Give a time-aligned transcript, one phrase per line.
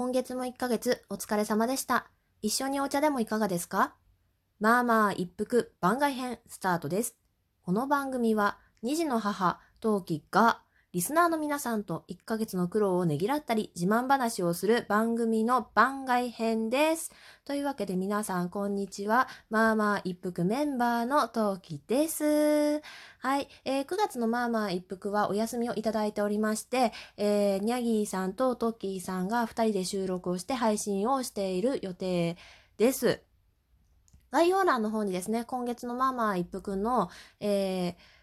[0.00, 2.06] 今月も1ヶ月お疲れ様でした。
[2.40, 3.92] 一緒にお茶でもいかがですか？
[4.58, 7.16] まあまあ一服番外編スタートです。
[7.60, 17.12] この番組は2児の母、陶器がリスナーの皆さんと1ヶ月の苦労をねぎらったり自慢話をする番組の番外編です。
[17.44, 19.28] というわけで皆さんこんにちは。
[19.50, 22.82] まあまあ一服メンバーの陶器です。
[23.20, 32.36] はい、えー9月のまあまあ一服はお休みをいただいておりまして、えー、ニャギーさんとトッキーさんが2人で収録をして配信をしている予定
[32.78, 33.22] です。
[34.32, 38.19] 概要欄の方にですね、今月のまあまあ一服の、えー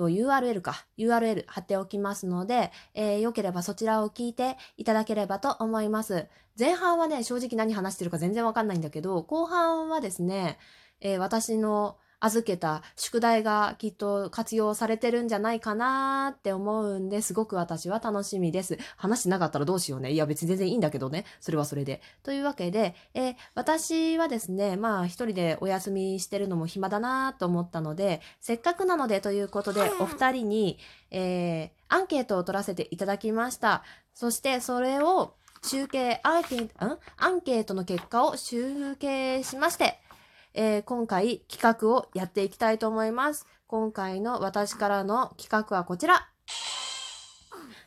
[0.00, 6.26] と URL か URL 貼っておきますので、えーよければそちらを聞いていただければと思います。
[6.58, 10.58] 前半はね、正直何話してるか全然わかんないんだけど、後半はですね、
[11.00, 18.78] えー私の預けた宿題がきっと活用されてるんじゃないかなって思うんですごく私は楽しみです。
[18.96, 20.12] 話してなかったらどうしようね。
[20.12, 21.24] いや別に全然いいんだけどね。
[21.40, 22.00] それはそれで。
[22.22, 30.78] というわけで、えー私はですね、まあ一人でお休みしてるのも暇だなと思ったので、せっかくなのでということでお二人に、
[31.10, 33.82] えーアンケートを取らせていただきました。
[34.14, 36.98] そしてそれを集計、アンケート、ん？
[37.16, 39.98] アンケートの結果を集計しまして、
[40.54, 43.46] えー今回企画をやっていきたいと思います。
[43.66, 46.28] 今回の私からの企画はこちら。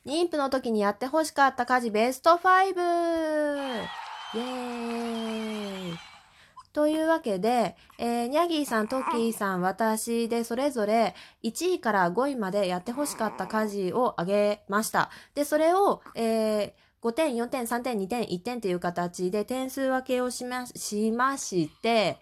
[0.06, 3.84] 妊婦の時にやってほしかった家事ベスト 5!
[4.36, 5.98] イエーイ
[6.74, 15.12] というわけで、えーニャギーさん、トッキーさん、私でそれぞれ1位から5位までやってほしかった家事をあげました。
[15.36, 22.18] で、それを、えー5点、4点、3点、2点、1点という形で点数分けをしま、しまして、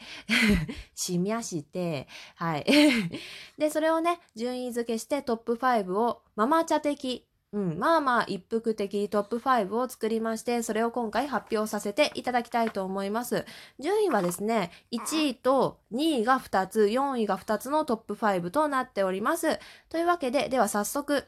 [0.96, 2.66] しまして、はい。
[3.60, 13.46] で、それをね、順位付けしてトップ5をママ茶的、うん、まあまあ一服的トップ5を作りまして、それを今回発表させていただきたいと思います。
[13.78, 19.60] 順位はですね、1位と2位が2つ、4位が2つのトップ5となっております。
[19.90, 21.28] というわけで、では早速、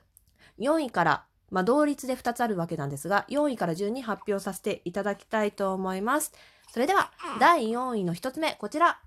[0.58, 6.34] 4位から、まあ同率で2つあるわけなんですが、4位から順に発表させていただきたいと思います。
[6.72, 9.00] それでは、第4位の1つ目、こちら。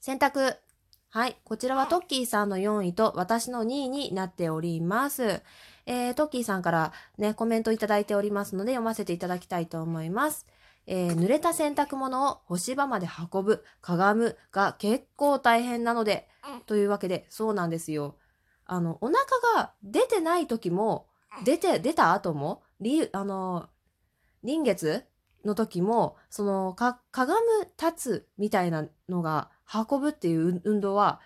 [0.00, 0.56] 選択。
[1.10, 1.36] はい。
[1.44, 5.42] こちらはトッキーさんの4位と私の2位になっております。
[5.84, 10.46] えー、トッキーさんからね、コメントいただいておりますので読ませていただきたいと思います。
[10.86, 16.28] えー濡れた洗濯物を干し場まで運ぶ、かがむが結構大変なので、
[16.64, 18.16] というわけで、そうなんですよ。
[18.66, 19.18] あの、お腹
[19.56, 21.06] が出てない時も、
[21.44, 23.68] 出て、出た後も、り、あの、
[24.42, 25.04] 臨月
[25.44, 27.40] の時も、その、か、かがむ、
[27.80, 31.20] 立つみたいなのが、運ぶっていう運動は、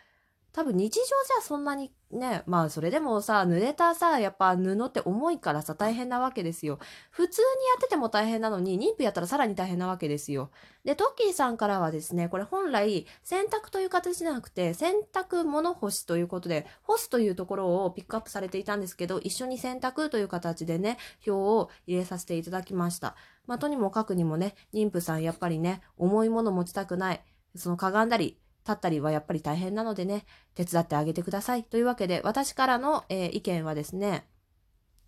[0.52, 6.80] 多分日常じゃそんなにね、まあそれでもさ、濡れたさ、やっぱ布って重いからさ、大変なわけですよ。
[7.10, 10.50] 普通にやってても大変なのに、妊婦やったらさらに大変なわけですよ。
[10.84, 23.14] で、トッキーさんからはですね、これ本来、洗濯という形じゃなくて、洗濯物干しということで、干すというところをピックアップされていたんですけど、一緒に洗濯という形でね、表を入れさせていただきました。
[23.46, 27.24] まあ、とにもかくにもね、妊婦さんやっぱりね、重いもの持ちたくない。
[27.56, 31.64] そのかがんだり、立ったりはやっぱり大変なのでね、手伝ってあげてください。
[31.64, 34.26] というわけで、私からの、えー意見はですね、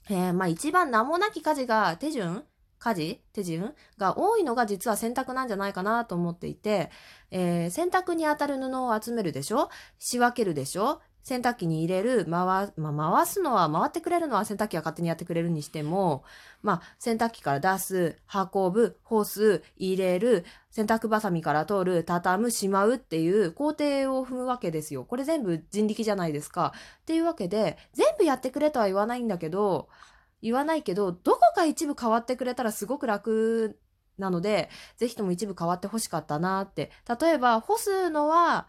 [0.09, 2.45] えーまあ一番名もなき家事が手順？
[2.79, 3.21] 家事？
[3.33, 3.75] 手順？
[3.99, 6.91] が多いのが実は洗濯なんじゃないかなと思っていて、
[7.31, 9.69] えー洗濯に当たる布を集めるでしょ？
[9.99, 11.01] 仕分けるでしょ？
[11.23, 12.73] 洗濯機に入れる、回、ま
[13.09, 16.25] あ、回すのは、回ってくれるのは洗濯機が勝手にやってくれるにしても、
[16.63, 18.19] まあ、洗濯機から出す、
[18.53, 25.05] 運ぶ、干す、入れる、洗濯バサミから取る、畳む、しまうっていう工程を踏むわけですよ。
[25.05, 26.73] これ全部人力じゃないですか。
[27.03, 29.89] っていうわけで、全部やってくれとは言わないんだけど、
[30.43, 33.79] 言わないけど、どこか一部変わってくれたらすごく楽
[34.19, 36.91] なので、ぜひとも一部変わってほしかったなって。
[37.21, 38.67] 例えば、干すのは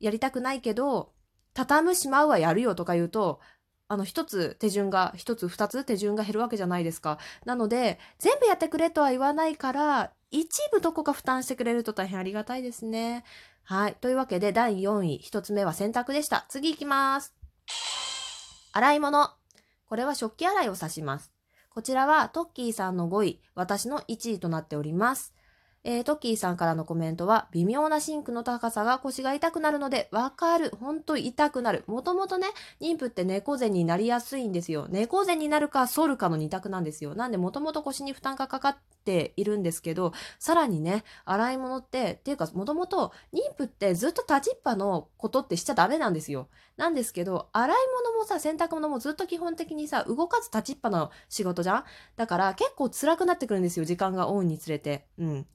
[0.00, 1.12] やりたくないけど、
[1.54, 3.40] 畳むしまうはやるよとか言うと、
[3.88, 7.18] あの、一つ手順が、一つ二つ手順が減るわけじゃないですか。
[7.44, 13.22] なので、全部やってくれとは言わないから、一部どこか負担してくれると大変ありがたいですね。
[13.64, 13.94] はい。
[14.00, 16.46] というわけで、第4位、一つ目は洗濯でした。
[16.48, 17.34] 次行きます。
[18.72, 19.28] 洗い物。
[19.84, 21.30] これは食器洗いを指します。
[21.68, 25.34] こちらはトッキーさんの5位、私の1位となっております。
[25.84, 30.70] えートッキーさんからのコメントは、微妙なシンクの高さが腰が痛くなるので、わかる。
[30.78, 31.82] ほんと痛くなる。
[31.88, 32.46] もともとね、
[32.80, 34.86] 妊婦って猫背になりやすいんですよ。
[34.90, 37.16] 猫背になるか反るかの二択なんですよ。
[37.16, 46.46] なんで、もともと腰に負担がかかっているんですけど、さらにね、洗い物って、っていうか、もともと妊婦ってずっと立ちっぱのことってしちゃダメなんですよ。
[46.76, 47.76] なんですけど、洗い
[48.06, 51.84] 物もさ、洗濯物もずっと基本的にさ、動かず立ちっぱの仕事じゃん？
[52.14, 55.06] だから結構辛くなってくるんですよ、時間が多いにつれて。
[55.18, 55.46] うん。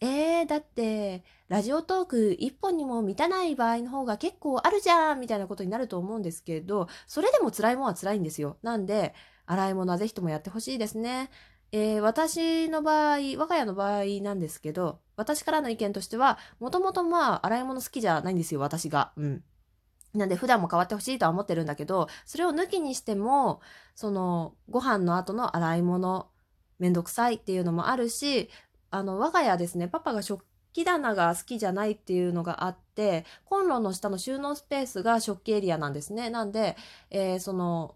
[0.00, 8.58] えー、だって、ラジオトーク一本にも満たない場合の方が結構あるじゃんみたいなことになると思うんですけど、それでも辛いもんは辛いんですよ。
[8.62, 9.14] なんで、
[9.46, 11.30] 洗い物はぜひともやってほしいですね。
[11.72, 19.12] えー、私の場合、我が家の場合なんですけど、私からの意見としては、もともとまあ、洗い物好きじゃないんですよ、私が。
[19.16, 19.44] うん。
[20.14, 23.60] なんで普段も変わってほしいとは思ってるんだけど、それを抜きにしても、
[23.94, 26.30] その、ご飯の後の洗い物、
[26.78, 28.50] めんどくさいっていうのもあるし、
[28.96, 36.30] あの、我が家ですね、パパが食器棚が好きじゃないっていうのがあって、コンロの下の収納スペースが食器エリアなんですね。
[36.30, 36.76] なんで、
[37.10, 37.94] えー、その、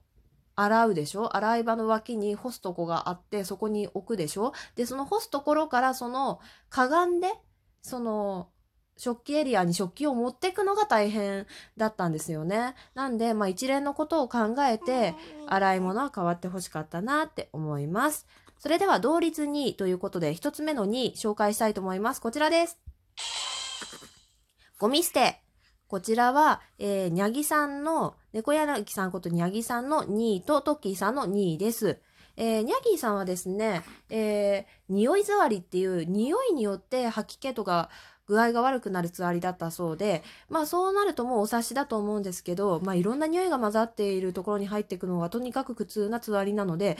[0.56, 1.34] 洗うでしょ？
[1.34, 4.52] 洗い場の脇に干すとこがあって、そこに置くでしょ？
[4.76, 7.28] で、その干すところからその、かがんで、
[7.80, 8.48] その、
[8.98, 11.46] 食器エリアに食器を持っていくのが大変
[11.78, 12.74] だったんですよね。
[12.94, 15.14] なんで、まあ一連のことを考えて、
[15.48, 18.26] 洗い物は変わってほしかったなって思います。
[18.60, 22.20] それでは同率2位ということで、一つ目の2位紹介したいと思います。
[22.20, 22.78] こちらです。
[24.78, 25.40] ゴミ捨て。
[25.88, 32.00] こちらは、えー、にゃぎさんの、猫柳さんことにゃぎさんの2位とトッキーさんの2位です。
[32.36, 37.88] えー、ニャギーさんはですね、えー、匂い座りっていう匂いによって吐き気とか
[38.26, 46.98] 具合が悪くなるつわりだったそうで、まあそうなるともうお察しだと思うんですけど、まあいろんな匂いが混ざっているところに入っていくのはとにかく苦痛なつわりなので、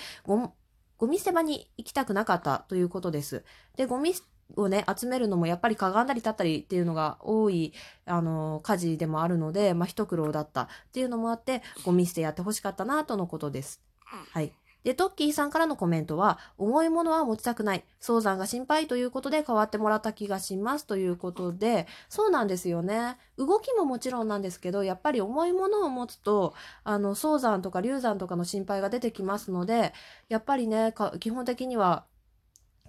[1.00, 3.42] ゴミ捨て場に行きたくなかったということです。
[3.74, 4.12] で、ゴミ
[4.54, 7.72] をね、集めるのもやっぱりかがんだり立ったりっていうのが多い、
[8.04, 13.80] あの、家事でもあるので、まあ、一苦労だったっていうのもあって、ゴミ捨てやってほしかったな、とのことです。
[14.04, 14.52] はい。
[14.82, 17.84] で、トッキーさんからのコメントは、重いものは持ちたくない。
[17.98, 23.18] 早産が心配ということで変わってもらった気がしますということで、そうなんですよね。
[23.36, 26.54] 動きももちろんなんですけど、やっぱり重いものを持つと、
[26.84, 29.92] あの、早産とか流産とかの心配が出てきますので、
[30.28, 32.06] やっぱりね、基本的には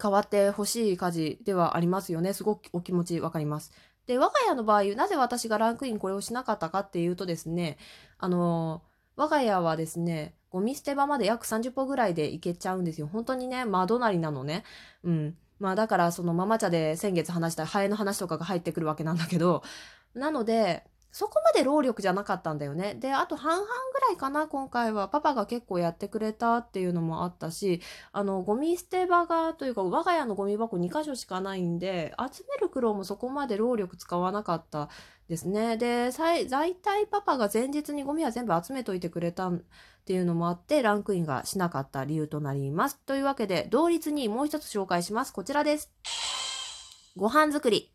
[0.01, 2.33] 変わってほしい家事ではありますよね。
[2.33, 3.71] すごくお気持ちわかります。
[4.07, 7.77] で、我が家の場合、なぜ私がランクインこれをしなかったかっていうとですね、
[8.17, 8.81] あの、
[9.15, 13.07] 我が家はですね、ゴミ捨て場まで約30歩ぐらいで行けちゃうんですよ。
[13.07, 14.63] 本当にね、窓なりなのね。
[15.03, 15.37] うん。
[15.59, 19.63] まあだからそのママ茶で先月話したハエの話とかが入ってくるわけなんだけど、
[20.13, 22.95] なので、そこまで労力じゃなかったんだよね。
[22.95, 25.09] で、あと半々ぐらいかな、今回は。
[25.09, 27.81] パパが結構やってくれたっていうのもあったし、
[28.13, 34.87] あの、ゴミ捨て場が、というか、我が家のゴミ箱2箇所しかないんで、集める苦労もそこまで労力使わなかった
[35.27, 35.75] ですね。
[35.75, 36.11] で、
[36.49, 39.61] 大体パパが前日にゴミは全部集めといてくれたっ
[40.05, 42.97] ていうのもあって、ランクインがしなかった理由となります。
[42.99, 45.33] というわけで、同率にもう一つ紹介します。
[45.33, 45.91] こちらです。
[47.17, 47.91] ご飯作り。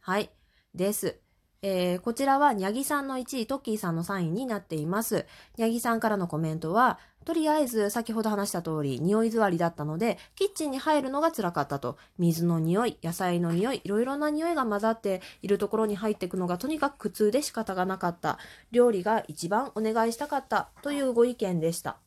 [0.00, 0.30] はい。
[0.74, 1.29] です。
[1.62, 5.26] えー、こちらは、にゃぎさんの1位、トッキーさんの3位になっています。
[5.58, 11.98] にゃぎさんからのコメントは、とりあえず、先ほど話した通り、匂い座りだったので、キッチンに入るのが辛かったと。
[12.16, 18.38] 水の匂い、野菜の匂い、いろいろな匂いが混ざっているところに入っていくのがとにかく苦痛で仕方がなかった。
[18.70, 20.70] 料理が一番お願いしたかった。
[20.80, 21.98] というご意見でした。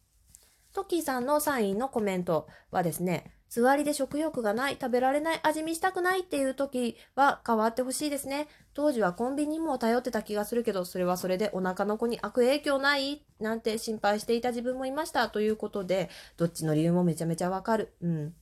[0.74, 8.48] トッキーさんの3位のコメントはですね、座りで食欲がない、食べられない、味見したくないっていう時は変わってほしいですね。
[8.74, 15.30] 当時はコンビニも頼ってた気がするけど、それはそれでお腹の子に悪影響ないなんて心配していた自分もいました。
[15.30, 17.94] ということで、どっちの理由もめちゃめちゃわかる。
[18.02, 18.34] うん。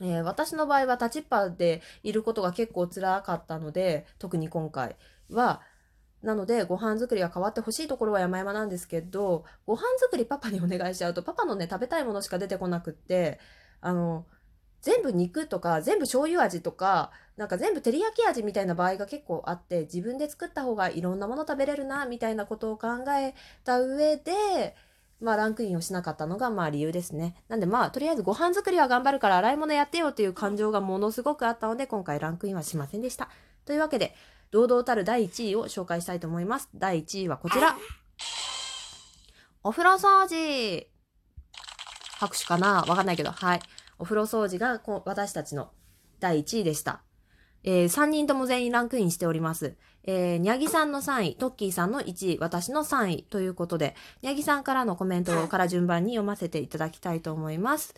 [0.00, 4.94] えー、私の場合は立ちっぱでいることが結構辛かったので、特に今回
[5.30, 5.60] は、
[6.22, 13.38] なので、ご飯作りは変わってほしいところは山々なんですけど、ご飯作りパパにお願いしちゃうと、パパのね、食べたいものしか出てこなくって、
[13.80, 14.26] あの、
[14.82, 22.88] 全部肉とか、全部醤油味とか、なんか全部照り焼き味みたいな場合が結構あって、自分で作った方がいろんなもの食べれるな、みたいなことを考
[23.20, 23.34] え
[23.64, 24.74] た上で、
[25.20, 27.34] まあランクインをしなかったのがまあ理由ですね。
[27.48, 33.28] なんでまあとりあえずご飯作りは頑張るから洗い物やってよっていう感情がものすごくあったので今回ランクインはしませんでした。
[33.64, 34.14] というわけで
[34.50, 36.68] 堂々たる第1位を紹介したいと思います。
[36.74, 37.76] 第1位はこちら。
[39.62, 40.86] お風呂掃除
[42.18, 42.84] 拍手かな？
[42.88, 43.30] わかんないけど。
[43.30, 43.60] はい。
[43.98, 45.70] お風呂掃除がこう私たちの
[46.20, 47.02] 第1位でした。
[47.64, 49.76] えー、3人とも全員ランクインしております。
[50.04, 57.94] えー、にゃぎさんの3位、トッキーさんの1位、私の3位ということで、にゃぎさんからのコメントから順番に読ませていただきたいと思います。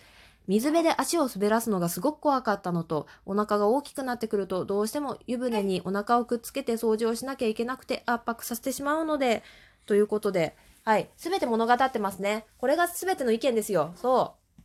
[0.49, 9.43] 水辺で足を滑らすのがすごく怖かったのと、お腹が大きくなってくると、どうしても湯船にお腹をくっつけて掃除をしなきゃいけなくて圧迫させてしまうので、
[9.87, 11.11] ということで、はい。
[11.17, 12.47] すべて物語ってますね。
[12.59, 13.93] これがすべての意見ですよ。
[13.97, 14.63] そう。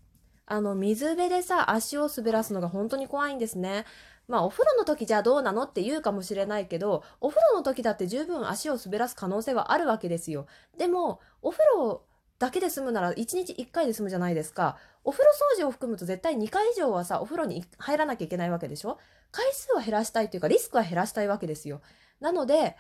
[0.48, 3.86] あの、水辺でさ、足を滑らすのが本当に怖いんですね。
[4.27, 10.48] まあ、お風呂の時じゃどうなのって言うかもしれないけど、お風呂の時だって十分足を滑らす可能性はあるわけですよ。
[10.77, 12.01] でも、お風呂
[12.37, 14.77] だけで済むなら1日1回で済むじゃないですか。
[15.03, 18.97] お風呂掃除を含むと絶対2回以上はさ、お風呂に入らなきゃいけないわけでしょ？
[19.31, 21.81] 回数は減らしたいというか、リスクは減らしたいわけですよ。
[22.19, 22.75] なので、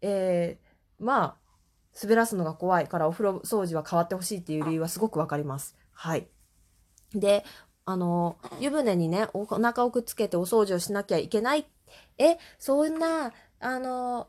[0.00, 1.36] えー、まあ、
[2.00, 5.76] 滑らすのが怖いからお風呂掃除は変わってほしいっていう理由はすごくわかります。
[5.92, 6.28] はい。
[7.14, 7.44] で、
[7.84, 11.66] あの、湯船にね、お腹をくっつけてお掃除をしなきゃいけない。
[12.18, 14.28] え、そんな、あの、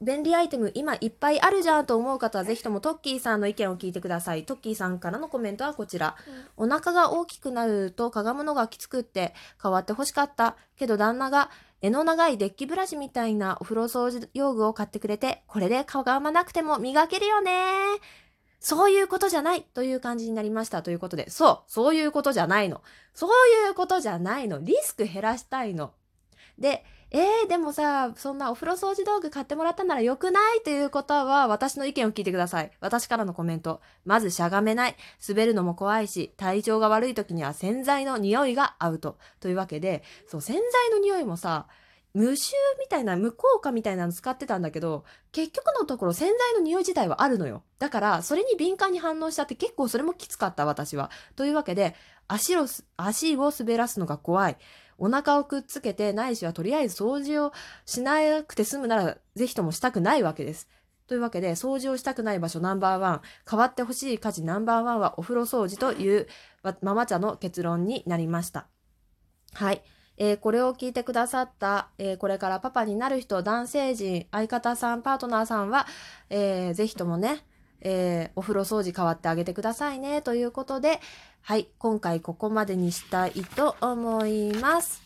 [0.00, 4.44] 便利アイテム今いっぱいあるじゃんと思う方はぜひともトッキーさんの意見を聞いてください。
[4.44, 6.16] トッキーさんからのコメントはこちら。
[6.56, 10.56] うん、お腹が大きくなるとかがむのがきつくって変わって欲しかった。
[10.76, 11.50] けど旦那が
[11.80, 17.52] 柄の長いデッキブラシみたいなお風呂掃除用具を買ってくれて、これでかがまなくても磨けるよね
[18.60, 22.82] そういうことじゃないという感じになりましたということで、そう、そういうことじゃないの。
[23.14, 23.30] そう
[23.68, 24.58] いうことじゃないの。
[24.58, 25.92] リスク減らしたいの。
[26.58, 32.70] で、えー、でもさ、そんなお風呂掃除道具買ってもらったなら良くないということは、私の意見を聞いてください。
[32.80, 33.80] 私からのコメント。
[34.04, 34.96] まずしゃがめない。
[35.26, 39.16] 滑るのも怖いし、体調が悪い時には洗剤の匂いがアウト。
[39.40, 41.66] というわけで、そう、洗剤の匂いもさ、
[42.12, 47.62] 無臭みたいな、無効果みたいなの使ってたんだけど、結局のところ洗剤の匂い自体はあるのよ。
[47.78, 51.10] だから、それに敏感に反応しちゃって結構それもきつかった、私は。
[51.36, 51.94] というわけで、
[52.26, 52.66] 足を、
[52.98, 54.58] 足を滑らすのが怖い。
[54.98, 57.52] お腹をくっつけて、ないしはとりあえず掃除を
[57.86, 60.68] しなくて済むなら、ぜひともしたくないわけです。
[61.06, 66.26] というわけで、掃除をしたくない場所ナンバーワン、変わってほしい家事ナンバーワンはお風呂掃除という
[66.82, 68.66] ママ茶の結論になりました。
[69.54, 69.82] はい。
[70.18, 75.86] えー、これを聞いてくださった、えー、これからパパになる人、男性陣、相方さん、パートナーさんは、
[76.28, 77.44] えー、ぜひともね、
[77.80, 80.22] えー、お風呂掃除変わってあげてくださいね。
[80.22, 81.00] ということで、
[81.42, 85.02] はい、今回ここまでにしたいと思います。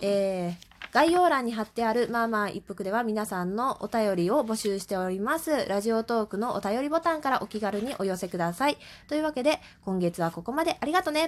[0.00, 5.66] えー概要欄に貼ってあるまあまあ一服では皆さんのお便りを募集しております。
[5.66, 8.76] ラジオトークのお便りボタンからお気軽にお寄せください。
[9.08, 11.20] というわけで、今月はここまでありがとね。